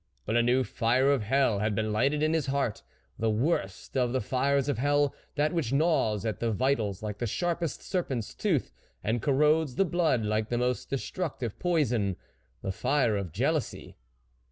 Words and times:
But 0.25 0.35
a 0.35 0.41
new 0.41 0.63
fire 0.63 1.11
of 1.11 1.21
hell 1.21 1.59
had 1.59 1.75
been 1.75 1.91
lighted 1.93 2.23
in 2.23 2.33
his 2.33 2.47
heart, 2.47 2.81
the 3.19 3.29
worst 3.29 3.95
of 3.95 4.13
the 4.13 4.19
fires 4.19 4.67
of 4.67 4.79
hell; 4.79 5.13
that 5.35 5.53
which 5.53 5.71
gnaws 5.71 6.25
at 6.25 6.39
the 6.39 6.49
vitals 6.51 7.03
like 7.03 7.19
the 7.19 7.27
sharpest 7.27 7.83
serpent's 7.83 8.33
tooth, 8.33 8.73
and 9.03 9.21
corrodes 9.21 9.75
the 9.75 9.85
blood 9.85 10.25
like 10.25 10.49
the 10.49 10.57
most 10.57 10.89
destructive 10.89 11.59
poison 11.59 12.15
the 12.63 12.71
fire 12.71 13.15
of 13.15 13.31
jealousy. 13.31 13.95